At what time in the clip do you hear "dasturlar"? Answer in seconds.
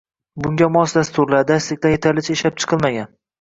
0.99-1.43